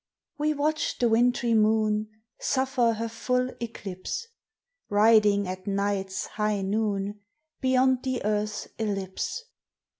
[0.39, 2.07] We watch'd the wintry moon
[2.39, 4.29] Suffer her full eclipse
[4.89, 7.19] Riding at night's high noon
[7.61, 9.43] Beyond the earth's ellipse.